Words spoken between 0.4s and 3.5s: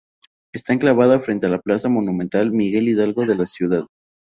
Está enclavada frente a la Plaza Monumental Miguel Hidalgo de la